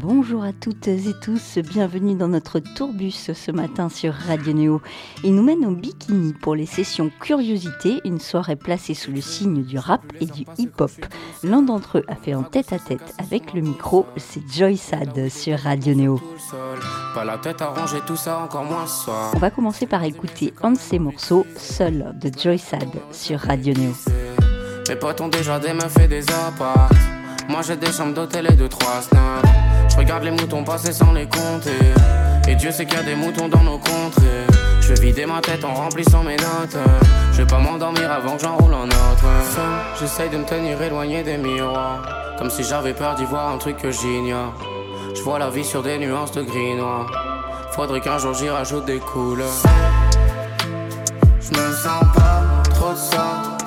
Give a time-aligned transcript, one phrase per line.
[0.00, 4.80] Bonjour à toutes et tous, bienvenue dans notre tourbus ce matin sur Radio Néo.
[5.24, 9.64] Il nous mène au bikini pour les sessions Curiosité, une soirée placée sous le signe
[9.64, 10.92] du rap et du hip-hop.
[11.42, 15.28] L'un d'entre eux a fait en tête à tête avec le micro, c'est Joy Sad
[15.30, 16.20] sur Radio Néo.
[19.34, 23.74] On va commencer par écouter un de ses morceaux, Seul de Joy Sad sur Radio
[23.74, 23.94] Néo.
[24.88, 26.92] Mes potes ont déjà des meufs et des apparts.
[27.48, 29.67] Moi j'ai des chambres d'hôtel et deux trois snaps.
[29.98, 31.76] Regarde les moutons passer sans les compter.
[32.48, 34.46] Et Dieu sait qu'il y a des moutons dans nos contrées.
[34.80, 36.78] Je vais vider ma tête en remplissant mes notes.
[37.32, 39.26] Je vais pas m'endormir avant que j'enroule un autre.
[40.00, 42.36] J'essaye de me tenir éloigné des miroirs.
[42.38, 44.54] Comme si j'avais peur d'y voir un truc que j'ignore.
[45.14, 47.10] Je vois la vie sur des nuances de gris noir.
[47.72, 49.48] Faudrait qu'un jour j'y rajoute des couleurs.
[51.40, 53.57] Je me sens pas trop de sortir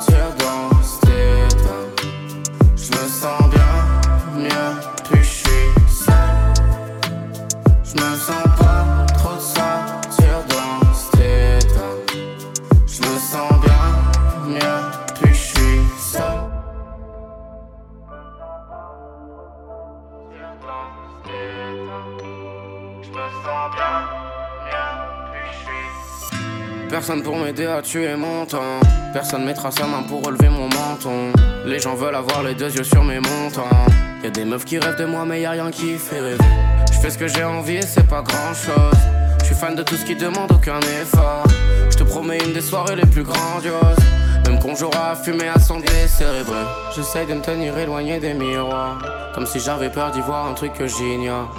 [26.90, 28.80] Personne pour m'aider à tuer mon temps.
[29.14, 31.32] Personne mettra sa main pour relever mon menton.
[31.66, 33.86] Les gens veulent avoir les deux yeux sur mes montants.
[34.24, 36.44] Y a des meufs qui rêvent de moi, mais y a rien qui fait rêver.
[36.92, 39.00] Je fais ce que j'ai envie et c'est pas grand chose.
[39.46, 41.44] Je fan de tout ce qui demande aucun effort.
[41.90, 43.98] Je te promets une des soirées les plus grandioses.
[44.46, 46.64] Même qu'on jouera à fumer à son décérébré.
[46.96, 48.98] J'essaye de me tenir éloigné des miroirs.
[49.34, 51.56] Comme si j'avais peur d'y voir un truc que j'ignore.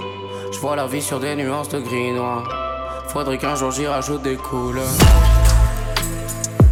[0.62, 2.44] Vois la vie sur des nuances de gris noir.
[3.08, 4.84] Faudrait qu'un jour j'y rajoute des couleurs.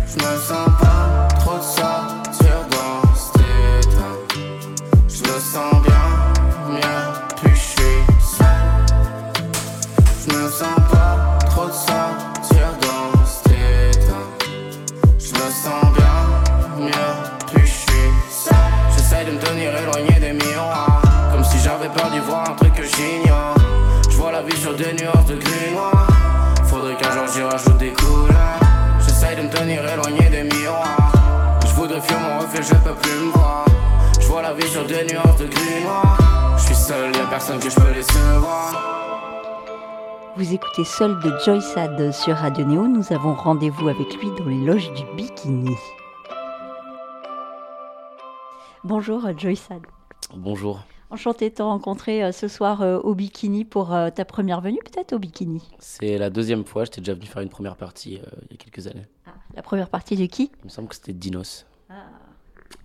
[0.07, 4.15] Je me sens pas trop de sortir dans cet état.
[5.09, 7.03] Je me sens bien mieux,
[7.43, 7.83] puis je
[8.25, 8.47] seul.
[10.25, 10.90] Je sens
[35.03, 36.57] des nuances de gris noir.
[36.59, 38.75] Je suis seul, y'a personne que je peux laisser voir.
[40.37, 42.87] Vous écoutez Sol de Joy Sad sur Radio Néo.
[42.87, 45.75] Nous avons rendez-vous avec lui dans les loges du bikini.
[48.85, 49.83] Bonjour Joy Sad.
[50.35, 50.81] Bonjour.
[51.11, 54.79] Enchanté de te rencontrer euh, ce soir euh, au bikini pour euh, ta première venue,
[54.85, 55.61] peut-être au bikini?
[55.81, 58.57] C'est la deuxième fois, j'étais déjà venu faire une première partie euh, il y a
[58.59, 59.07] quelques années.
[59.55, 60.53] La première partie de qui?
[60.61, 61.67] Il me semble que c'était Dinos.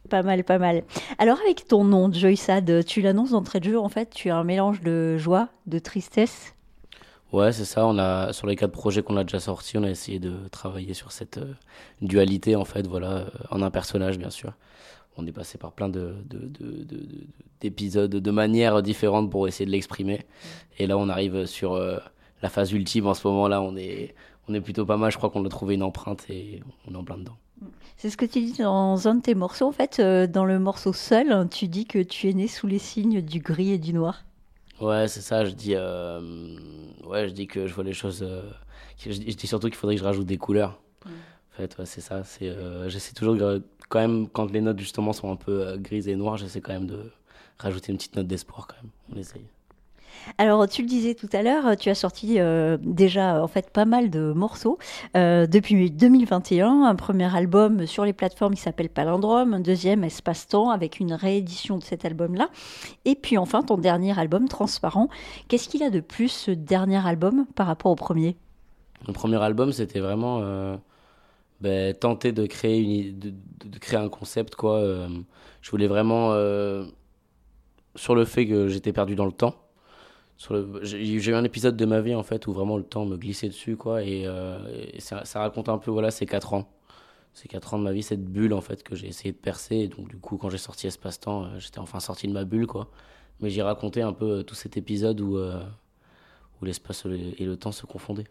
[0.10, 0.84] Pas mal, pas mal.
[1.18, 4.38] Alors avec ton nom, Joy Sad, tu l'annonces d'entrée de jeu, en fait, tu as
[4.38, 6.54] un mélange de joie, de tristesse.
[7.34, 7.86] Ouais, c'est ça.
[7.88, 10.94] On a sur les quatre projets qu'on a déjà sortis, on a essayé de travailler
[10.94, 11.54] sur cette euh,
[12.02, 14.54] dualité en fait, voilà, euh, en un personnage bien sûr.
[15.18, 17.28] On est passé par plein de, de- de- de- de-
[17.62, 20.22] d'épisodes de manières différentes pour essayer de l'exprimer.
[20.78, 21.98] Et là, on arrive sur euh,
[22.42, 23.08] la phase ultime.
[23.08, 24.14] En ce moment-là, on est,
[24.50, 25.12] on est plutôt pas mal.
[25.12, 27.38] Je crois qu'on a trouvé une empreinte et on est en plein dedans.
[27.98, 29.68] C'est ce que tu dis dans un de tes morceaux.
[29.68, 32.80] En fait, euh, dans le morceau Seul, tu dis que tu es né sous les
[32.80, 34.26] signes du gris et du noir.
[34.82, 35.46] Ouais, c'est ça.
[35.46, 36.20] Je dis, euh,
[37.06, 38.22] ouais, je dis que je vois les choses.
[38.24, 38.42] euh,
[39.00, 40.80] je, dis, surtout qu'il faudrait que je rajoute des couleurs.
[41.06, 42.24] En fait, ouais, c'est ça.
[42.26, 43.38] C'est, euh, j'essaie toujours
[43.88, 46.88] quand même quand les notes justement sont un peu grises et noires, j'essaie quand même
[46.88, 47.12] de
[47.58, 48.92] rajouter une petite note d'espoir quand même.
[49.14, 49.46] On essaye.
[50.38, 53.86] Alors, tu le disais tout à l'heure, tu as sorti euh, déjà en fait pas
[53.86, 54.78] mal de morceaux
[55.16, 56.84] euh, depuis 2021.
[56.84, 61.78] Un premier album sur les plateformes qui s'appelle Palindrome, un deuxième Espace-Temps avec une réédition
[61.78, 62.50] de cet album-là.
[63.06, 65.08] Et puis enfin ton dernier album Transparent.
[65.48, 68.36] Qu'est-ce qu'il a de plus ce dernier album par rapport au premier?
[69.08, 70.76] Le premier album, c'était vraiment euh,
[71.62, 74.56] ben, tenter de créer, de, créer un concept.
[74.56, 74.82] Quoi.
[75.62, 76.34] Je voulais vraiment,
[77.96, 79.56] sur le fait que j'étais perdu dans le temps,
[80.38, 83.48] j'ai eu un épisode de ma vie en fait où vraiment le temps me glissait
[83.48, 84.60] dessus quoi et, euh,
[85.00, 86.70] ça, raconte un peu voilà ces quatre ans.
[87.34, 89.76] Ces quatre ans de ma vie cette bulle en fait que j'ai essayé de percer
[89.78, 92.68] et donc du coup quand j'ai sorti espace-temps euh, j'étais enfin sorti de ma bulle
[92.68, 92.90] quoi.
[93.42, 95.38] Mais j'ai raconté un peu euh, tout cet épisode où
[96.62, 98.28] où l'espace et le- temps se confondaient.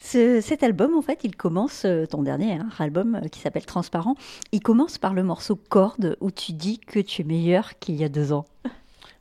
[0.00, 4.16] Ce- cet album, en fait, il commence, ton dernier hein, album qui s'appelle Transparent,
[4.52, 8.04] il commence par le morceau Corde où tu dis que tu es meilleur qu'il y
[8.04, 8.46] a deux ans.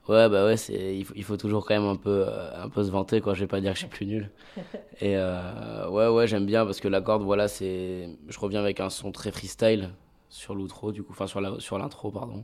[0.10, 2.68] Ouais, bah ouais, c'est, il, faut, il faut toujours quand même un peu, euh, un
[2.70, 3.34] peu se vanter, quoi.
[3.34, 4.32] Je vais pas dire que je suis plus nul.
[5.02, 8.10] Et euh, ouais, ouais, j'aime bien parce que la corde, voilà, c'est.
[8.28, 9.92] Je reviens avec un son très freestyle
[10.30, 12.44] sur l'outro, du coup, enfin sur, la, sur l'intro, pardon.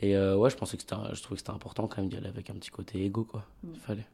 [0.00, 2.08] Et euh, ouais, je pensais que c'était, un- je trouvais que c'était important quand même
[2.10, 3.44] d'y aller avec un petit côté égo, quoi.
[3.64, 4.06] Il fallait.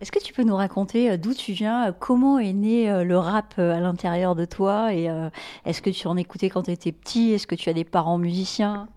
[0.00, 3.80] Est-ce que tu peux nous raconter d'où tu viens, comment est né le rap à
[3.80, 5.30] l'intérieur de toi et euh,
[5.64, 7.32] est-ce que tu en écoutais quand tu étais petit?
[7.32, 8.88] Est-ce que tu as des parents musiciens?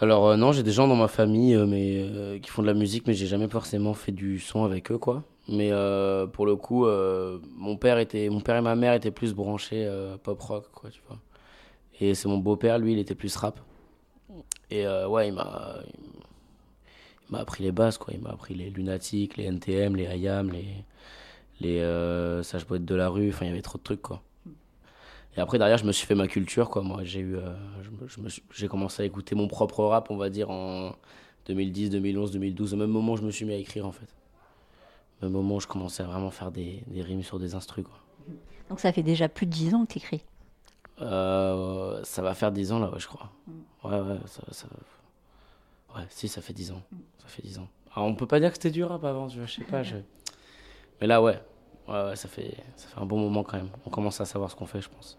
[0.00, 2.66] Alors euh, non, j'ai des gens dans ma famille euh, mais, euh, qui font de
[2.66, 5.24] la musique, mais j'ai jamais forcément fait du son avec eux, quoi.
[5.48, 5.70] Mais
[6.32, 9.90] pour le coup, mon père était, mon père et ma mère étaient plus branchés
[10.22, 11.18] pop rock, quoi, tu vois.
[12.00, 13.58] Et c'est mon beau-père, lui, il était plus rap.
[14.70, 15.74] Et ouais, il m'a,
[17.30, 18.14] il m'a appris les bases, quoi.
[18.14, 20.84] Il m'a appris les lunatiques, les NTM, les IAM, les,
[21.60, 23.30] les euh, Sage Poète de la rue.
[23.30, 24.22] Enfin, il y avait trop de trucs, quoi.
[25.36, 26.82] Et après, derrière, je me suis fait ma culture, quoi.
[26.82, 27.54] Moi, j'ai eu, euh,
[28.52, 30.94] j'ai commencé à écouter mon propre rap, on va dire, en
[31.46, 32.74] 2010, 2011, 2012.
[32.74, 34.08] Au même moment, je me suis mis à écrire, en fait.
[35.20, 37.84] Au même moment où je commençais à vraiment faire des, des rimes sur des instrus,
[37.84, 37.98] quoi.
[38.68, 40.22] Donc ça fait déjà plus de 10 ans que tu écris.
[41.00, 43.30] Euh, ça va faire 10 ans, là, ouais, je crois.
[43.82, 44.66] Ouais, ouais, ça, ça...
[45.96, 46.82] Ouais, si, ça fait 10 ans.
[47.18, 47.68] Ça fait 10 ans.
[47.94, 49.82] Alors, on peut pas dire que c'était du rap avant, je sais pas.
[49.82, 49.96] Je...
[51.00, 51.40] Mais là, ouais.
[51.90, 53.68] Ouais, ouais, ça fait, ça fait un bon moment quand même.
[53.84, 55.18] On commence à savoir ce qu'on fait, je pense.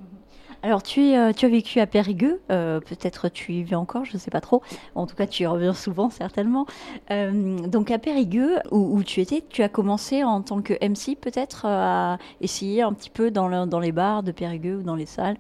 [0.64, 4.06] Alors tu, es, euh, tu as vécu à Périgueux, euh, peut-être tu y vis encore,
[4.06, 4.62] je ne sais pas trop.
[4.96, 6.66] En tout cas, tu y reviens souvent, certainement.
[7.10, 11.16] Euh, donc à Périgueux, où, où tu étais, tu as commencé en tant que MC
[11.20, 14.96] peut-être à essayer un petit peu dans, le- dans les bars de Périgueux ou dans
[14.96, 15.38] les salles?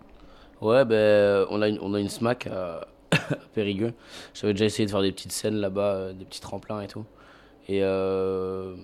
[0.59, 3.17] Ouais, ben, on a une, on a une SMAC à, à
[3.53, 3.93] Périgueux.
[4.33, 7.05] J'avais déjà essayé de faire des petites scènes là-bas, des petits tremplins et tout.
[7.69, 8.75] Et euh,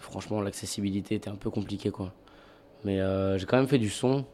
[0.00, 2.12] franchement, l'accessibilité était un peu compliquée, quoi.
[2.84, 4.24] Mais euh, j'ai quand même fait du son.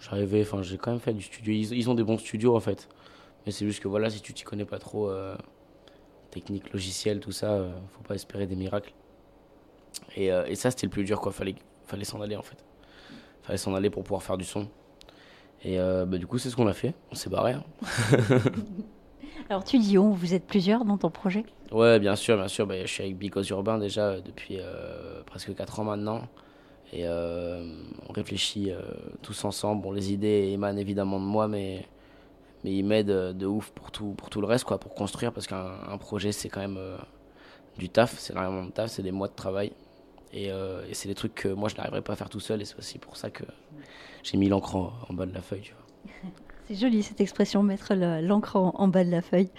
[0.00, 1.52] J'arrivais, enfin, j'ai quand même fait du studio.
[1.52, 2.88] Ils, ont des bons studios, en fait.
[3.46, 5.36] Mais c'est juste que voilà, si tu t'y connais pas trop, euh,
[6.30, 8.92] technique, logiciel, tout ça, euh, faut pas espérer des miracles.
[10.16, 11.32] Et, et ça, c'était le plus dur, quoi.
[11.32, 11.54] Fallait,
[11.86, 12.64] fallait s'en aller, en fait.
[13.42, 14.68] Fallait s'en aller pour pouvoir faire du son.
[15.64, 16.94] Et bah, du coup, c'est ce qu'on a fait.
[17.10, 17.52] On s'est barré.
[17.52, 17.64] hein.
[19.50, 21.44] Alors tu dis on, vous êtes plusieurs dans ton projet?
[21.70, 22.66] Ouais, bien sûr, bien sûr.
[22.66, 26.22] Bah, je suis avec Because Urbain déjà euh, depuis euh, presque 4 ans maintenant.
[26.92, 28.80] Et euh, on réfléchit euh,
[29.22, 29.82] tous ensemble.
[29.82, 31.86] Bon, les idées émanent évidemment de moi, mais,
[32.62, 35.32] mais ils m'aident de ouf pour tout, pour tout le reste, quoi, pour construire.
[35.32, 36.78] Parce qu'un un projet, c'est quand même
[37.78, 38.16] du taf.
[38.18, 39.72] C'est énormément de taf, c'est des mois de travail.
[40.32, 42.62] Et, et c'est des trucs que moi, je n'arriverai pas à faire tout seul.
[42.62, 43.44] Et c'est aussi pour ça que
[44.22, 45.62] j'ai mis l'encre en, en bas de la feuille.
[45.62, 46.30] Tu vois.
[46.66, 49.50] C'est joli cette expression, mettre le- l'encre en, bas de la feuille.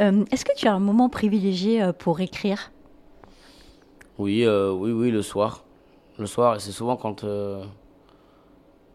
[0.00, 2.72] Euh, Est-ce que tu as un moment privilégié euh, pour écrire?
[4.18, 5.64] Oui, euh, oui, oui, le soir.
[6.18, 7.24] Le soir, c'est souvent quand,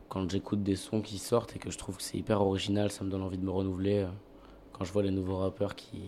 [0.10, 3.04] quand j'écoute des sons qui sortent et que je trouve que c'est hyper original, ça
[3.04, 4.06] me donne envie de me renouveler.
[4.74, 6.02] Quand je vois les nouveaux rappeurs qui,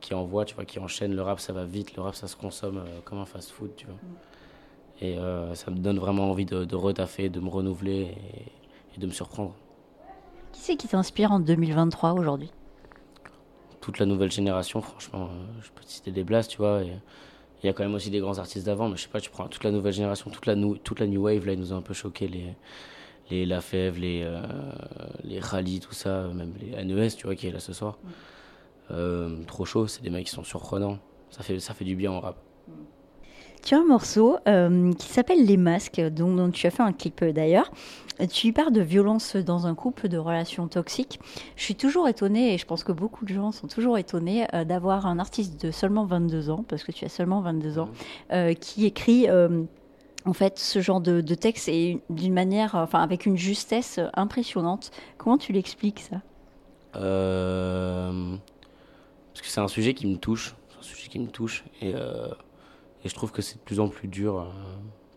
[0.00, 2.36] qui envoient, tu vois, qui enchaînent, le rap ça va vite, le rap ça se
[2.36, 3.96] consomme comme un fast-food, tu vois.
[5.00, 5.16] Et
[5.54, 8.14] ça me donne vraiment envie de, de retaffer, de me renouveler
[8.96, 9.54] et de me surprendre.
[10.52, 12.50] Qui c'est qui t'inspire en 2023 aujourd'hui?
[13.80, 16.82] Toute la nouvelle génération, franchement, euh, je peux te citer des blasts, tu vois.
[16.82, 16.92] et
[17.62, 19.30] Il y a quand même aussi des grands artistes d'avant, mais je sais pas, tu
[19.30, 21.72] prends toute la nouvelle génération, toute la, nou- toute la new wave, là, ils nous
[21.72, 22.54] ont un peu choqué, les,
[23.30, 24.40] les Lafèvre, les, euh,
[25.24, 27.98] les Rally, tout ça, même les NES, tu vois, qui est là ce soir.
[28.90, 30.98] Euh, trop chaud, c'est des mecs qui sont surprenants.
[31.30, 32.36] Ça fait, ça fait du bien en rap.
[33.64, 36.92] Tu as un morceau euh, qui s'appelle Les Masques, dont, dont tu as fait un
[36.92, 37.70] clip euh, d'ailleurs.
[38.30, 41.18] Tu y parles de violence dans un couple, de relations toxiques.
[41.56, 44.64] Je suis toujours étonnée, et je pense que beaucoup de gens sont toujours étonnés, euh,
[44.64, 47.88] d'avoir un artiste de seulement 22 ans, parce que tu as seulement 22 ans,
[48.32, 49.28] euh, qui écrit
[50.24, 54.90] en fait ce genre de, de texte et d'une manière, enfin avec une justesse impressionnante.
[55.18, 56.20] Comment tu l'expliques ça?
[56.96, 58.36] Euh,
[59.32, 60.54] parce que c'est un sujet qui me touche.
[60.70, 61.64] C'est un sujet qui me touche.
[61.80, 62.28] Et, euh,
[63.04, 64.44] et je trouve que c'est de plus en plus dur euh,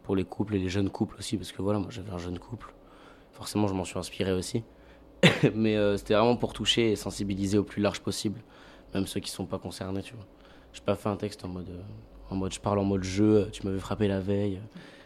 [0.03, 1.37] pour les couples et les jeunes couples aussi.
[1.37, 2.73] Parce que voilà, moi j'avais un jeune couple.
[3.31, 4.63] Forcément, je m'en suis inspiré aussi.
[5.55, 8.41] Mais euh, c'était vraiment pour toucher et sensibiliser au plus large possible.
[8.93, 10.25] Même ceux qui sont pas concernés, tu vois.
[10.73, 11.81] J'ai pas fait un texte en mode, euh,
[12.29, 14.61] en mode je parle en mode jeu, tu m'avais frappé la veille.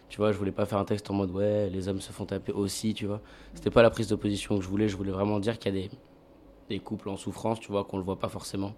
[0.08, 2.26] Tu vois, je voulais pas faire un texte en mode ouais, les hommes se font
[2.26, 3.22] taper aussi, tu vois.
[3.54, 4.88] C'était pas la prise de position que je voulais.
[4.88, 5.88] Je voulais vraiment dire qu'il y a
[6.70, 8.74] des, couples en souffrance, tu vois, qu'on le voit pas forcément,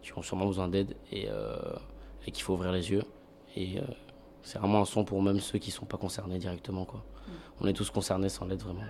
[0.00, 1.28] qui ont sûrement besoin d'aide et
[2.32, 3.02] qu'il faut ouvrir les yeux.
[3.56, 3.82] Et euh,
[4.42, 7.02] c'est vraiment un son pour même ceux qui sont pas concernés directement, quoi.
[7.60, 8.82] On est tous concernés sans l'aide vraiment.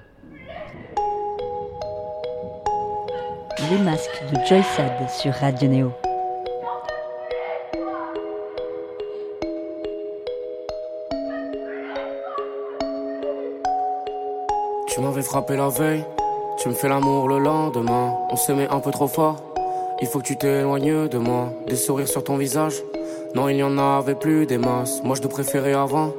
[3.70, 5.92] Les Masques de Joy Sad sur Radio Néo.
[14.88, 16.04] Tu m'avais frappé la veille,
[16.58, 18.16] tu me fais l'amour le lendemain.
[18.30, 19.42] On s'aimait un peu trop fort.
[20.00, 22.74] Il faut que tu t'éloignes de moi, des sourires sur ton visage.
[23.34, 25.02] Non, il n'y en avait plus des masses.
[25.02, 26.12] Moi, je te préférais avant.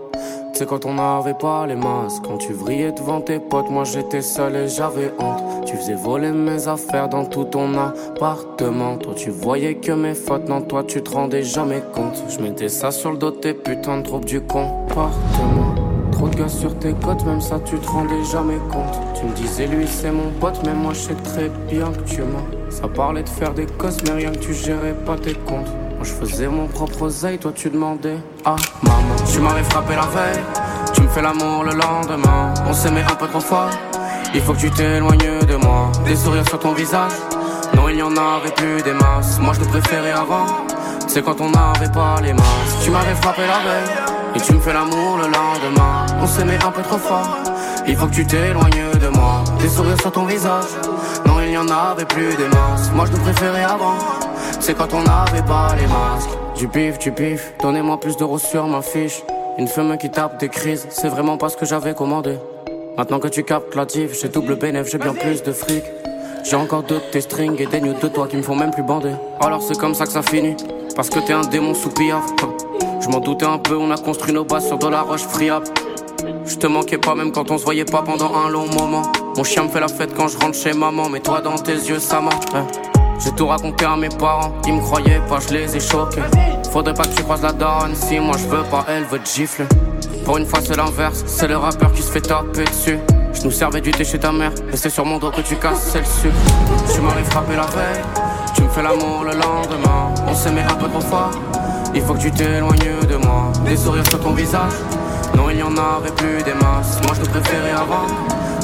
[0.53, 2.23] C'est quand on n'avait pas les masques.
[2.25, 5.65] Quand tu vrillais devant tes potes, moi j'étais seul et j'avais honte.
[5.65, 8.97] Tu faisais voler mes affaires dans tout ton appartement.
[8.97, 12.23] Toi, tu voyais que mes fautes, non, toi, tu te rendais jamais compte.
[12.29, 15.75] Je mettais ça sur le dos tes putains de troupes du comportement.
[16.11, 18.99] Trop de gars sur tes côtes, même ça, tu te rendais jamais compte.
[19.15, 22.21] Tu me disais, lui, c'est mon pote, mais moi, je sais très bien que tu
[22.21, 22.45] mens.
[22.69, 25.69] Ça parlait de faire des cosses, mais rien que tu gérais pas tes comptes.
[26.03, 29.15] Je faisais mon propre oseille, toi, tu demandais ah maman.
[29.31, 30.43] Tu m'avais frappé la veille,
[30.93, 32.53] tu me fais l'amour le lendemain.
[32.67, 33.69] On s'aimait un peu trop fort,
[34.35, 35.89] il faut que tu t'éloignes de moi.
[36.05, 37.13] Des sourires sur ton visage,
[37.75, 39.39] non, il y en avait plus des masses.
[39.39, 40.45] Moi, je te préférais avant,
[41.07, 42.83] c'est quand on n'avait pas les masses.
[42.83, 43.95] Tu m'avais frappé la veille,
[44.35, 46.05] et tu me fais l'amour le lendemain.
[46.21, 47.37] On s'aimait un peu trop fort,
[47.87, 49.43] il faut que tu t'éloignes de moi.
[49.59, 50.65] Des sourires sur ton visage,
[51.25, 52.91] non, il y en avait plus des masses.
[52.93, 53.95] Moi, je te préférais avant,
[54.63, 56.29] c'est quand on n'avait pas les masques.
[56.55, 59.21] Du pif, du pif, donnez-moi plus d'euros sur ma fiche.
[59.57, 62.37] Une femme qui tape des crises, c'est vraiment pas ce que j'avais commandé.
[62.97, 65.83] Maintenant que tu captes la div, j'ai double bénéf, j'ai bien plus de fric.
[66.45, 68.71] J'ai encore deux de tes strings et des nudes de toi qui me font même
[68.71, 69.15] plus bander.
[69.41, 70.55] Alors c'est comme ça que ça finit,
[70.95, 72.23] parce que t'es un démon sous pillard.
[73.01, 75.67] Je m'en doutais un peu, on a construit nos bases sur de la roche friable.
[76.45, 79.01] Je te manquais pas même quand on se voyait pas pendant un long moment.
[79.35, 81.73] Mon chien me fait la fête quand je rentre chez maman, mais toi dans tes
[81.73, 82.21] yeux ça
[82.53, 82.65] hein.
[83.19, 86.21] J'ai tout raconté à mes parents, ils me croyaient pas, je les ai choqués.
[86.71, 89.29] Faudrait pas que tu croises la daronne, si moi je veux pas, elle veut te
[89.29, 89.65] gifler.
[90.25, 92.99] Pour une fois c'est l'inverse, c'est le rappeur qui se fait taper dessus.
[93.33, 95.55] Je nous servais du thé chez ta mère, et c'est sur mon dos que tu
[95.55, 96.35] casses, c'est le sucre.
[96.93, 98.03] Tu m'avais frappé la veille,
[98.55, 100.13] tu me fais l'amour le lendemain.
[100.27, 101.31] On s'aimait un peu trop fort,
[101.95, 103.51] il faut que tu t'éloignes de moi.
[103.65, 104.73] Des sourires sur ton visage,
[105.35, 106.99] non il y en avait plus des masses.
[107.03, 108.07] Moi je te préférais avant,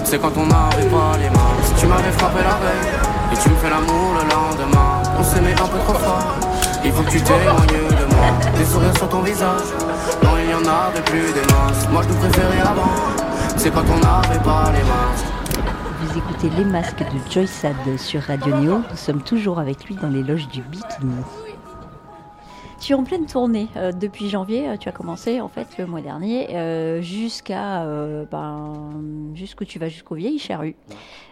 [0.03, 1.73] c'est quand on n'avait pas les masses.
[1.79, 5.01] Tu m'avais frappé la veille, et tu me fais l'amour le lendemain.
[5.17, 6.35] On s'aimait un peu trop fort,
[6.83, 8.57] il faut que tu t'éloignes de moi.
[8.57, 9.61] Des sourires sur ton visage,
[10.23, 11.87] non il y en avait plus des masses.
[11.91, 12.91] Moi je te préférais avant,
[13.57, 15.25] c'est quand on n'avait pas les masques.
[16.01, 18.77] Vous écoutez Les Masques de Joy Sad sur Radio Néo.
[18.89, 21.13] Nous sommes toujours avec lui dans les loges du Bikini.
[22.79, 24.69] Tu es en pleine tournée euh, depuis janvier.
[24.69, 28.91] euh, Tu as commencé en fait le mois dernier euh, jusqu'à euh, ben,
[29.35, 30.77] jusqu'où tu vas jusqu'aux vieilles charrues.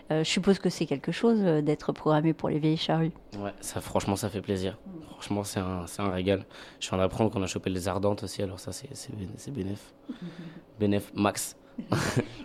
[0.09, 3.11] Euh, je suppose que c'est quelque chose euh, d'être programmé pour les vieilles charrues.
[3.39, 4.77] Ouais, ça, franchement, ça fait plaisir.
[5.11, 6.45] Franchement, c'est un, un régal.
[6.79, 9.51] Je viens d'apprendre qu'on a chopé les ardentes aussi, alors ça, c'est, c'est, bé- c'est
[9.51, 9.93] bénéf.
[10.79, 11.57] bénéf max.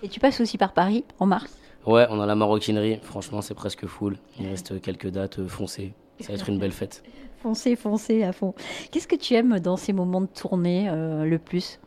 [0.03, 1.57] Et tu passes aussi par Paris en mars?
[1.87, 2.99] Ouais, on a la maroquinerie.
[3.03, 4.17] Franchement, c'est presque full.
[4.39, 5.95] Il reste quelques dates euh, foncées.
[6.21, 7.03] Ça va être une belle fête.
[7.43, 8.55] Foncez, foncez à fond.
[8.93, 11.81] Qu'est-ce que tu aimes dans ces moments de tournée euh, le plus?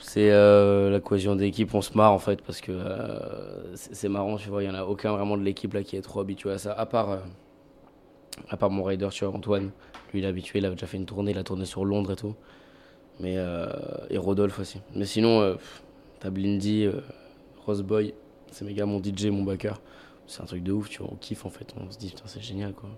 [0.00, 4.36] C'est euh, la cohésion d'équipe, on se marre en fait parce que euh, c'est marrant,
[4.36, 6.50] tu vois, il y en a aucun vraiment de l'équipe là qui est trop habitué
[6.50, 9.70] à ça, à part, euh, mon rider, tu vois, Antoine.
[10.12, 12.12] Lui, il est habitué, il a déjà fait une tournée, il a tourné sur Londres
[12.12, 12.34] et tout.
[13.18, 13.36] Mais,
[14.10, 14.80] et Rodolphe aussi.
[14.94, 15.56] Mais sinon,
[16.20, 16.86] t'as Blindy,
[17.64, 18.12] Roseboy,
[18.50, 19.80] c'est méga mon DJ, mon backer.
[20.26, 22.24] C'est un truc de ouf, tu vois, on kiffe en fait, on se dit, putain,
[22.26, 22.90] c'est génial quoi.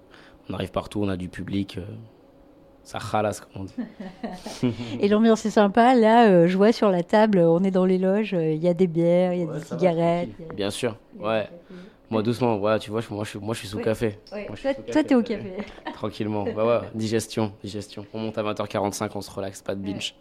[0.51, 1.79] On arrive partout, on a du public,
[2.89, 3.75] ça ralasse comme on dit.
[5.01, 5.95] Et l'ambiance est sympa.
[5.95, 8.69] Là, euh, je vois sur la table, on est dans les loges, euh, il y
[8.69, 10.31] a des bières, il y a Ouais, des cigarettes.
[10.55, 11.49] Bien sûr, ouais.
[12.11, 13.83] Moi doucement, ouais, tu vois, je- moi je suis, moi, je suis sous Ouais.
[13.85, 14.19] café.
[14.33, 15.05] Ouais, Moi, je suis Toi, sous toi, café.
[15.07, 15.53] t'es au café.
[15.93, 18.07] Tranquillement, bah ouais, digestion, digestion.
[18.15, 20.15] On monte à 20h45, on se relaxe, pas de binge.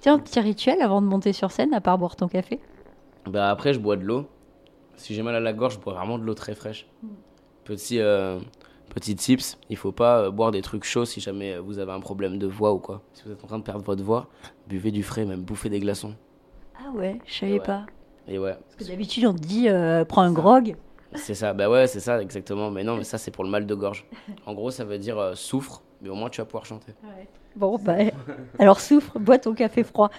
[0.00, 2.60] Tiens, un petit rituel avant de monter sur scène, à part boire ton café?
[3.26, 4.26] Bah après, je bois de l'eau.
[4.96, 6.86] Si j'ai mal à la gorge, je bois vraiment de l'eau très fraîche.
[7.64, 8.38] Petit, euh,
[8.96, 11.92] petit tips, il faut pas euh, boire des trucs chauds si jamais euh, vous avez
[11.92, 13.02] un problème de voix ou quoi.
[13.12, 14.26] Si vous êtes en train de perdre votre voix,
[14.68, 16.14] buvez du frais, même bouffez des glaçons.
[16.78, 17.60] Ah ouais, je savais Ouais.
[17.60, 17.84] pas.
[18.26, 20.74] Et ouais, Parce que d'habitude, on te dit, euh, prends un grog.
[21.14, 21.52] c'est ça.
[21.52, 22.70] Bah ouais, c'est ça, exactement.
[22.70, 24.04] Mais non, mais ça, c'est pour le mal de gorge.
[24.46, 26.92] En gros, ça veut dire euh, souffre, mais au moins tu vas pouvoir chanter.
[27.54, 27.96] Bon, bah,
[28.58, 30.10] alors souffre, bois ton café froid.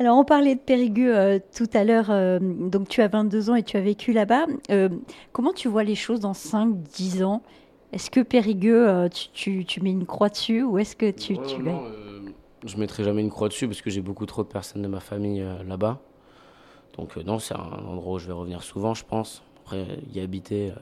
[0.00, 2.10] Alors, on parlait de Périgueux euh, tout à l'heure.
[2.10, 4.46] euh, donc, tu as 22 ans et tu as vécu là-bas.
[4.70, 4.88] Euh,
[5.32, 7.42] comment tu vois les choses dans 5-10 ans?
[7.92, 11.38] Est-ce que Périgueux, tu, tu- tu mets une croix dessus ou est-ce que tu...
[11.38, 11.82] Tu- non,
[12.64, 15.00] je mettrai jamais une croix dessus parce que j'ai beaucoup trop de personnes de ma
[15.00, 15.98] famille là-bas.
[16.96, 19.42] Donc non, c'est un endroit où je vais revenir souvent, je pense.
[19.64, 20.72] Après, y habiter,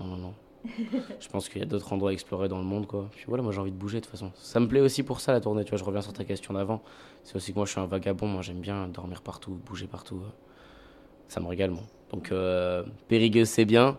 [0.00, 0.34] non, non, non.
[1.20, 3.08] je pense qu'il y a d'autres endroits à explorer dans le monde, quoi.
[3.12, 4.32] Puis voilà, moi j'ai envie de bouger de toute façon.
[4.34, 5.78] Ça me plaît aussi pour ça la tournée, tu vois.
[5.78, 6.82] Je reviens sur ta question d'avant.
[7.22, 10.20] C'est aussi que moi je suis un vagabond, moi j'aime bien dormir partout, bouger partout.
[11.28, 11.82] Ça me régale, moi.
[12.10, 13.98] Donc euh, Périgueux c'est bien,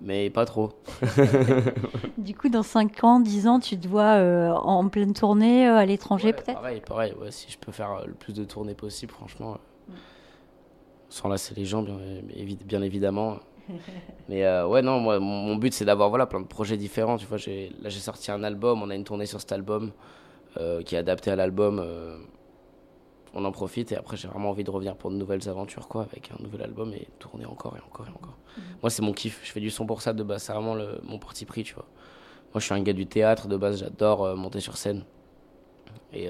[0.00, 0.72] mais pas trop.
[2.18, 5.76] Du coup, dans 5 ans, 10 ans, tu te vois euh, en pleine tournée euh,
[5.76, 6.54] à l'étranger Ouais, peut-être?
[6.54, 7.14] Pareil, pareil.
[7.20, 9.58] Ouais, si je peux faire le plus de tournées possible, franchement,
[9.90, 9.92] euh,
[11.08, 11.84] sans lasser les gens,
[12.64, 13.36] bien évidemment.
[14.28, 17.16] Mais euh, ouais, non, moi, mon, but, c'est d'avoir voilà, plein de projets différents.
[17.16, 19.92] Tu vois, j'ai- là, j'ai sorti un album, on a une tournée sur cet album
[20.58, 21.80] euh, qui est adapté à l'album.
[21.80, 22.18] euh,
[23.34, 26.02] on en profite et après, j'ai vraiment envie de revenir pour de nouvelles aventures, quoi,
[26.02, 28.38] avec un nouvel album et tourner encore et encore et encore.
[28.82, 29.40] Moi, c'est mon kiff.
[29.44, 30.44] Je fais du son pour ça de base.
[30.44, 31.86] C'est vraiment le, mon parti pris, tu vois.
[32.54, 33.80] Moi, je suis un gars du théâtre de base.
[33.80, 35.04] J'adore monter sur scène.
[36.12, 36.28] Et,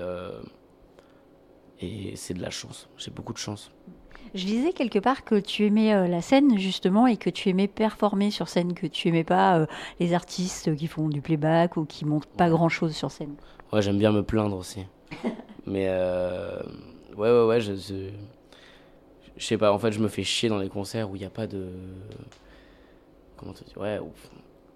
[1.80, 2.88] et c'est de la chance.
[2.96, 3.70] J'ai beaucoup de chance.
[4.36, 7.68] Je lisais quelque part que tu aimais euh, la scène justement et que tu aimais
[7.68, 9.66] performer sur scène, que tu aimais pas euh,
[9.98, 13.34] les artistes qui font du playback ou qui montrent pas grand chose sur scène.
[13.72, 14.84] Ouais, j'aime bien me plaindre aussi.
[15.66, 16.60] Mais euh,
[17.16, 18.10] ouais, ouais, ouais, je, je,
[19.38, 21.24] je sais pas, en fait, je me fais chier dans les concerts où il n'y
[21.24, 21.70] a pas de.
[23.38, 23.98] Comment te dire Ouais,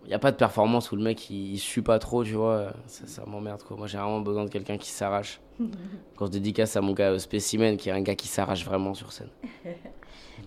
[0.05, 2.33] il n'y a pas de performance où le mec il, il sue pas trop, tu
[2.33, 2.73] vois.
[2.87, 3.77] Ça, ça m'emmerde quoi.
[3.77, 5.39] Moi, j'ai vraiment besoin de quelqu'un qui s'arrache.
[6.17, 8.95] Quand je dédicace à mon gars euh, Spécimen, qui est un gars qui s'arrache vraiment
[8.95, 9.31] sur scène.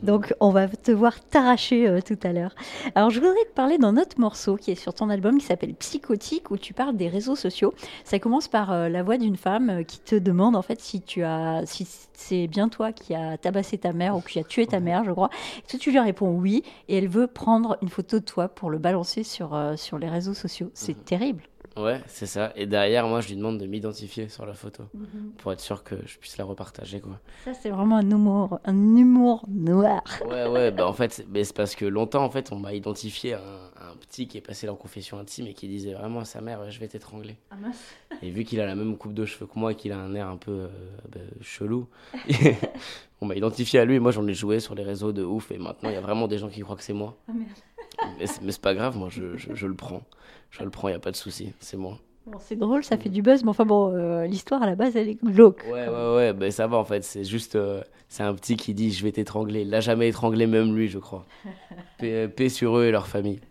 [0.02, 2.54] Donc on va te voir t'arracher euh, tout à l'heure.
[2.96, 5.74] Alors je voudrais te parler d'un autre morceau qui est sur ton album qui s'appelle
[5.76, 7.74] Psychotique où tu parles des réseaux sociaux.
[8.04, 11.02] Ça commence par euh, la voix d'une femme euh, qui te demande en fait si
[11.02, 14.68] tu as si c'est bien toi qui as tabassé ta mère ou qui a tué
[14.68, 15.30] ta mère, je crois.
[15.60, 18.70] Et toi tu lui réponds oui et elle veut prendre une photo de toi pour
[18.70, 20.70] le balancer sur sur les réseaux sociaux.
[20.74, 21.44] C'est terrible.
[21.76, 22.52] Ouais, c'est ça.
[22.56, 24.84] Et derrière, moi, je lui demande de m'identifier sur la photo
[25.38, 27.20] pour être sûr que je puisse la repartager, quoi.
[27.46, 30.02] Ça c'est vraiment un humour un humour noir.
[30.28, 33.40] Ouais, ouais, bah en fait, c'est parce que longtemps, en fait, on m'a identifié à
[33.40, 36.26] un, à un petit qui est passé en confession intime et qui disait vraiment à
[36.26, 37.38] sa mère, je vais t'étrangler.
[38.22, 40.14] Et vu qu'il a la même coupe de cheveux que moi et qu'il a un
[40.16, 40.68] air un peu euh,
[41.12, 41.88] bah, chelou,
[43.22, 45.52] on m'a identifié à lui et moi j'en ai joué sur les réseaux de ouf
[45.52, 47.18] et maintenant il y a vraiment des gens qui croient que c'est moi.
[47.28, 47.73] Mais c'est
[48.20, 50.02] mais c'est pas grave, moi je, je, je le prends.
[50.52, 51.98] Je le prends, il y a pas de souci, c'est moi.
[52.26, 54.96] Bon, c'est drôle, ça fait du buzz, mais enfin bon, euh, l'histoire à la base
[54.96, 55.66] elle est glauque.
[55.70, 57.56] Ouais, ouais, ouais, bah, ça va en fait, c'est juste.
[57.56, 59.62] euh, c'est un petit qui dit je vais t'étrangler.
[59.64, 61.26] Il l'a jamais étranglé, même lui, je crois.
[61.98, 63.42] Paix, paix sur eux et leur famille.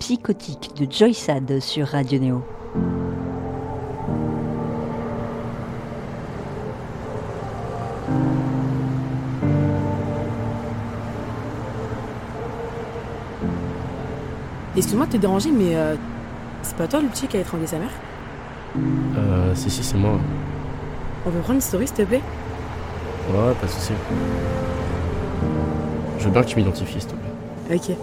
[0.00, 2.42] Psychotique de Joy Sad sur Radio Néo.
[14.80, 15.94] Excuse-moi de te déranger, mais euh,
[16.62, 17.90] c'est pas toi le petit qui a étranglé sa mère?
[18.78, 20.18] Euh, si, si, c'est moi.
[21.26, 22.22] On peut prendre une story, s'il te plaît?
[23.30, 23.92] Ouais, pas de souci.
[26.18, 27.76] Je veux bien que tu m'identifies, s'il te plaît.
[27.76, 27.94] Ok.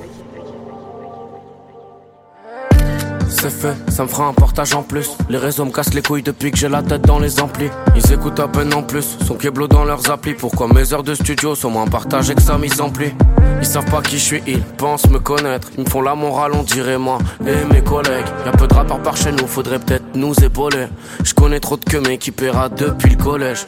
[3.49, 5.11] Ça me fera un portage en plus.
[5.29, 7.69] Les réseaux me cassent les couilles depuis que j'ai la tête dans les amplis.
[7.95, 10.33] Ils écoutent à peine en plus, son Keblo dans leurs applis.
[10.33, 13.13] Pourquoi mes heures de studio sont moins partagées que sa mise en pli
[13.61, 15.69] Ils savent pas qui je suis, ils pensent me connaître.
[15.77, 18.25] Ils me font la morale, on dirait moi et mes collègues.
[18.45, 20.87] Y'a peu de rappeurs par chez nous, faudrait peut-être nous épauler.
[21.23, 23.65] Je connais trop de que mais qui paiera depuis le collège.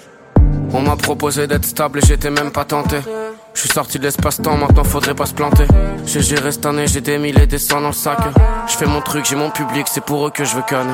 [0.74, 2.98] On m'a proposé d'être stable et j'étais même pas tenté.
[3.60, 5.65] Je suis sorti de l'espace-temps, maintenant faudrait pas se planter.
[6.06, 8.17] J'ai géré cette année, j'ai des mille et des cents dans le sac.
[8.65, 10.93] Je fais mon truc, j'ai mon public, c'est pour eux que je veux canner.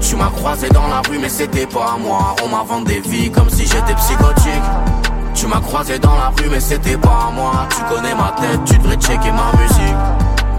[0.00, 2.34] Tu m'as croisé dans la rue, mais c'était pas moi.
[2.42, 4.64] On m'a vendu des vies comme si j'étais psychotique.
[5.34, 7.68] Tu m'as croisé dans la rue, mais c'était pas moi.
[7.68, 9.96] Tu connais ma tête, tu devrais checker ma musique.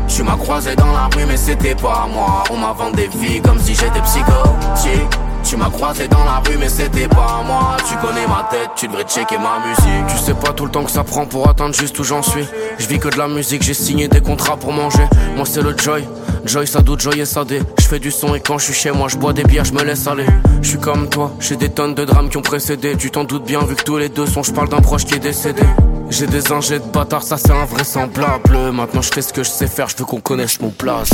[0.08, 2.44] Tu m'as croisé dans la rue, mais c'était pas moi.
[2.52, 5.10] On m'a vendu des vies comme si j'étais psychotique.
[5.44, 7.76] Tu m'as croisé dans la rue, mais c'était pas moi.
[7.88, 10.08] Tu connais ma tête, tu devrais checker ma musique.
[10.08, 12.46] Tu sais pas tout le temps que ça prend pour atteindre juste où j'en suis.
[12.78, 15.04] Je vis que de la musique, j'ai signé des contrats pour manger.
[15.36, 16.08] Moi, c'est le Joy.
[16.46, 17.62] Joy, ça doute, Joy et Sadé.
[17.80, 19.74] Je fais du son et quand je suis chez moi, je bois des bières, je
[19.74, 20.26] me laisse aller.
[20.62, 22.96] Je suis comme toi, j'ai des tonnes de drames qui ont précédé.
[22.98, 25.16] Tu t'en doutes bien, vu que tous les deux sont, je parle d'un proche qui
[25.16, 25.64] est décédé.
[26.10, 28.58] J'ai des ingés de bâtards, ça c'est invraisemblable.
[28.74, 31.10] Maintenant, je fais ce que je sais faire, je veux qu'on connaisse mon place.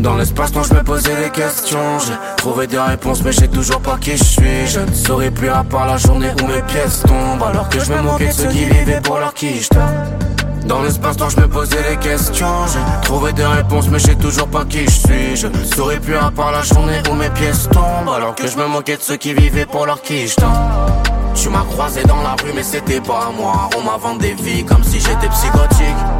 [0.00, 3.80] Dans l'espace, quand je me posais des questions, j'ai trouvé des réponses, mais j'ai toujours
[3.80, 4.66] pas qui je suis.
[4.66, 8.02] Je ne plus à part la journée où mes pièces tombent, alors que je me
[8.02, 9.68] moquais de ceux qui vivaient pour leur qui je
[10.66, 14.48] Dans l'espace, quand je me posais des questions, j'ai trouvé des réponses, mais j'ai toujours
[14.48, 15.36] pas qui je suis.
[15.36, 18.56] Je ne saurais plus à part la journée où mes pièces tombent, alors que je
[18.56, 20.34] me moquais de ceux qui vivaient pour leur qui je
[21.34, 23.70] Tu m'as croisé dans la rue, mais c'était pas moi.
[23.78, 26.13] On m'a vendu des vies comme si j'étais psychotique.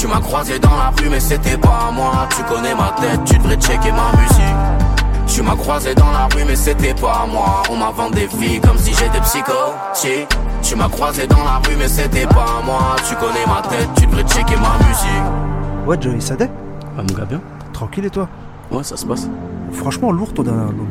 [0.00, 2.26] Tu m'as croisé dans la rue, mais c'était pas à moi.
[2.34, 4.96] Tu connais ma tête, tu devrais checker ma musique.
[5.26, 7.62] Tu m'as croisé dans la rue, mais c'était pas à moi.
[7.70, 10.26] On m'a vendu des vies comme si j'étais psychotique.
[10.62, 12.96] Tu m'as croisé dans la rue, mais c'était pas à moi.
[13.06, 15.86] Tu connais ma tête, tu devrais checker ma musique.
[15.86, 16.50] Ouais, Joey Sadek,
[16.96, 17.42] Ah, mon gars, bien
[17.74, 18.26] tranquille et toi?
[18.70, 19.28] Ouais, ça se passe.
[19.72, 20.88] Franchement, lourd ton dernier album.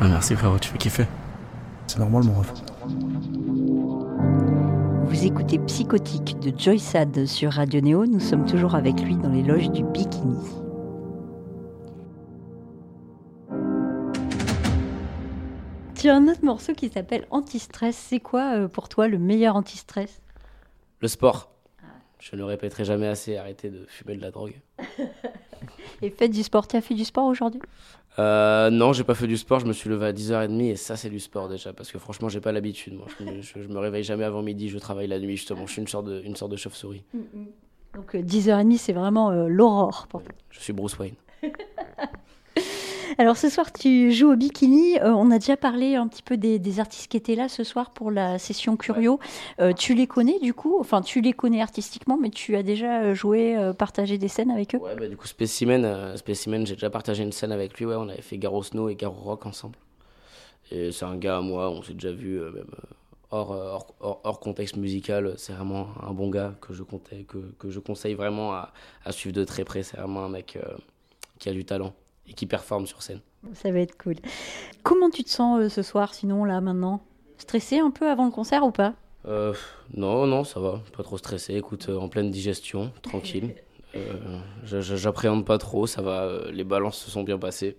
[0.00, 1.06] Ah, merci, frérot, tu fais kiffer.
[1.86, 2.52] C'est normal, mon ref.
[5.20, 8.06] Vous écoutez Psychotique de Joy Sad sur Radio Néo.
[8.06, 10.34] Nous sommes toujours avec lui dans les loges du Bikini.
[15.94, 17.94] Tu as un autre morceau qui s'appelle Anti-stress.
[17.94, 20.22] C'est quoi euh, pour toi le meilleur anti-stress?
[21.00, 21.52] Le sport.
[22.18, 24.58] Je ne répéterai jamais assez, arrêtez de fumer de la drogue.
[26.00, 26.66] Et faites du sport.
[26.66, 27.60] Tu as fait du sport aujourd'hui?
[28.20, 30.96] Euh, non, j'ai pas fait du sport, je me suis levé à 10h30 et ça
[30.96, 33.06] c'est du sport déjà parce que franchement j'ai pas l'habitude moi.
[33.18, 35.72] Je, me- je- je me réveille jamais avant midi, je travaille la nuit justement, je
[35.72, 37.02] suis une sorte de, une sorte de chauve-souris.
[37.94, 40.22] Donc euh, 10h30, c'est vraiment euh, l'aurore pour.
[40.50, 41.14] Je suis Bruce Wayne.
[43.20, 44.98] Alors ce soir, tu joues au bikini.
[44.98, 47.64] Euh, on a déjà parlé un petit peu des, des artistes qui étaient là ce
[47.64, 49.20] soir pour la session Curio.
[49.60, 50.78] Euh, tu les connais du coup?
[50.80, 54.50] Enfin, tu les connais artistiquement, mais tu as déjà euh, joué, euh, partagé des scènes
[54.50, 54.78] avec eux?
[54.78, 58.08] Ouais, bah du coup Specimen, Specimen j'ai déjà partagé une scène avec lui, ouais, on
[58.08, 59.76] avait fait Garo Snow et Garo Rock ensemble.
[60.70, 62.70] Et c'est un gars à moi, on s'est déjà vu même
[63.30, 63.50] hors,
[64.00, 67.80] hors, hors- contexte musical, c'est vraiment un bon gars que je, comptais, que, que je
[67.80, 68.72] conseille vraiment à,
[69.04, 70.56] à suivre de très près, c'est vraiment un mec
[71.38, 71.92] qui a du talent
[72.26, 73.20] et qui performe sur scène.
[73.54, 74.16] Ça va être cool.
[74.82, 77.02] Comment tu te sens euh, ce soir, sinon, là, maintenant?
[77.38, 78.94] Stressé un peu avant le concert ou pas?
[79.26, 79.54] Euh,
[79.94, 81.54] non, non, ça va, pas trop stressé.
[81.54, 83.54] Écoute, euh, en pleine digestion, tranquille.
[84.64, 86.50] J'appréhende pas trop, ça va.
[86.52, 87.76] les balances se sont bien passées.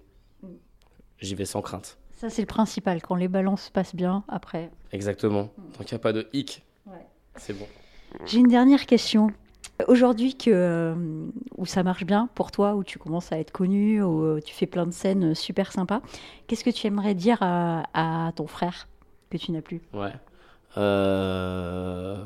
[1.19, 1.97] J'y vais sans crainte.
[2.15, 3.01] Ça, c'est le principal.
[3.01, 4.71] Quand les balances passent bien, après.
[4.91, 5.49] Exactement.
[5.77, 7.05] Tant qu'il n'y a pas de hic, Ouais.
[7.37, 7.67] c'est bon.
[8.25, 9.31] J'ai une dernière question.
[9.87, 10.95] Aujourd'hui, que, euh,
[11.57, 14.53] où ça marche bien pour toi, où tu commences à être connu, où euh, tu
[14.53, 16.01] fais plein de scènes euh, super sympas,
[16.47, 18.87] qu'est-ce que tu aimerais dire à, à ton frère
[19.29, 19.81] que tu n'as plus?
[19.93, 20.11] Ouais.
[20.77, 22.17] Euh,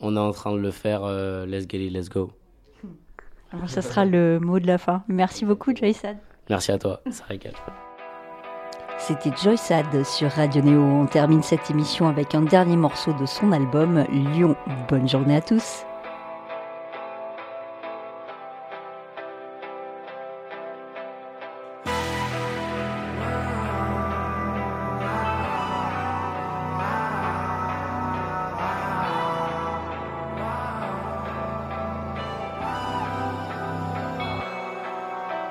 [0.00, 1.02] on est en train de le faire.
[1.04, 2.30] euh, let's get it, let's go.
[3.52, 5.02] Alors, ça sera le mot de la fin.
[5.08, 6.04] Merci beaucoup, Joyce
[6.50, 7.54] Merci à toi, ça régale.
[8.98, 10.80] C'était Joyce Sad sur Radio Néo.
[10.82, 14.56] On termine cette émission avec un dernier morceau de son album, Lyon.
[14.88, 15.84] Bonne journée à tous.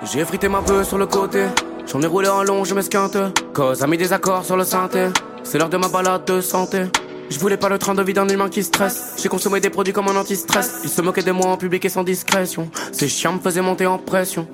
[0.03, 1.45] J'ai frité ma peu sur le côté.
[1.87, 3.17] J'en ai roulé en long, je m'esquinte.
[3.53, 5.07] Cause a mis des accords sur le synthé.
[5.43, 6.83] C'est l'heure de ma balade de santé.
[7.29, 9.15] Je voulais pas le train de vie d'un humain qui stresse.
[9.21, 10.81] J'ai consommé des produits comme un anti-stress.
[10.83, 12.69] Ils se moquaient de moi en public et sans discrétion.
[12.91, 14.47] Ces chiens me faisaient monter en pression.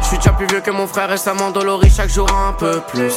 [0.00, 2.80] Je suis déjà plus vieux que mon frère et ça m'endolorit chaque jour un peu
[2.92, 3.14] plus.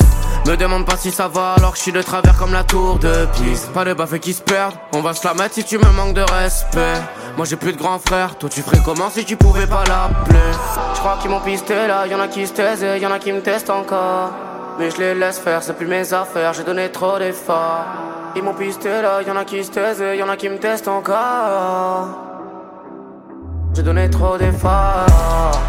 [0.47, 2.99] Me demande pas si ça va alors que je suis de travers comme la tour
[2.99, 3.69] de Pise.
[3.73, 6.15] Pas de baffes qui se perdent, on va se la mettre si tu me manques
[6.15, 6.95] de respect.
[7.39, 10.51] Moi j'ai plus de grand frère, toi tu ferais comment si tu pouvais pas l'appeler?
[10.93, 13.31] Je crois qu'ils m'ont pisté là, y'en a qui se taisent et y'en a qui
[13.31, 14.31] me testent encore.
[14.77, 17.85] Mais je les laisse faire, c'est plus mes affaires, j'ai donné trop d'efforts.
[18.35, 20.89] Ils m'ont pisté là, y'en a qui se taisent et y'en a qui me testent
[20.89, 22.09] encore.
[23.73, 25.61] J'ai donné trop d'efforts.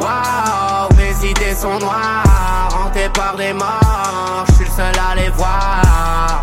[0.00, 5.28] Waouh, mes idées sont noires, hantées par des morts, je suis le seul à les
[5.28, 6.42] voir.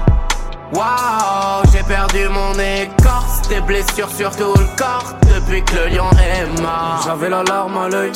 [0.74, 6.10] Waouh, j'ai perdu mon écorce, des blessures sur tout le corps depuis que le lion
[6.12, 7.02] est mort.
[7.06, 8.12] J'avais la larme à l'œil,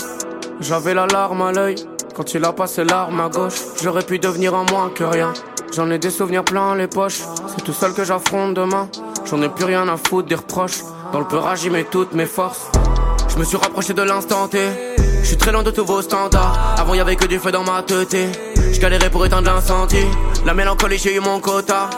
[0.59, 1.75] j'avais la larme à l'œil.
[2.15, 5.33] Quand il a passé l'arme à gauche, j'aurais pu devenir en moins que rien.
[5.75, 8.89] J'en ai des souvenirs plein les poches, c'est tout seul que j'affronte demain.
[9.25, 12.25] J'en ai plus rien à foutre des reproches, dans le peurage j'y mets toutes mes
[12.25, 12.69] forces.
[13.27, 14.59] Je me suis rapproché de l'instant T.
[15.23, 16.75] Je très loin de tous vos standards.
[16.77, 18.15] Avant y avait que du feu dans ma tête.
[18.71, 20.05] Je pour éteindre l'incendie.
[20.45, 21.89] La mélancolie, j'ai eu mon quota.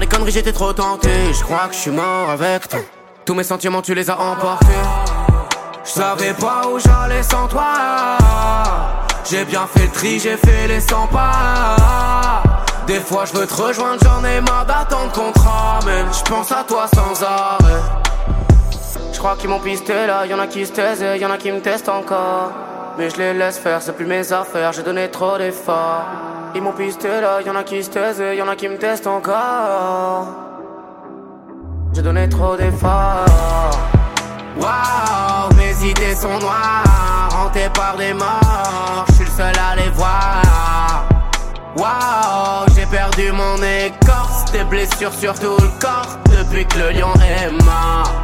[0.00, 1.32] Les conneries, j'étais trop tenté.
[1.32, 2.80] Je crois que je suis mort avec toi.
[3.24, 4.66] Tous mes sentiments, tu les as emportés.
[5.84, 8.18] Je savais pas où j'allais sans toi.
[9.30, 12.42] J'ai bien fait le tri, j'ai fait les 100 pas.
[12.86, 15.78] Des fois, je veux te rejoindre, j'en ai marre d'attendre contrat.
[15.86, 17.82] Mais je pense à toi sans arrêt.
[19.12, 21.50] Je crois qu'ils m'ont pisté là, y'en a qui se taisent et y'en a qui
[21.52, 22.50] me testent encore.
[22.96, 26.04] Mais je les laisse faire, c'est plus mes affaires, j'ai donné trop d'efforts.
[26.54, 29.08] Ils m'ont pisté là, y'en a qui se taisent et y'en a qui me testent
[29.08, 30.28] encore.
[31.92, 33.26] J'ai donné trop d'efforts.
[34.56, 39.90] Waouh, mes idées sont noires, hantées par des morts, je suis le seul à les
[39.90, 41.04] voir.
[41.76, 47.12] Waouh, j'ai perdu mon écorce, des blessures sur tout le corps depuis que le lion
[47.14, 48.23] est mort.